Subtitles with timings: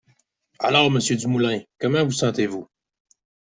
[0.57, 2.67] Alors Monsieur Dumoulin, comment vous sentez-vous?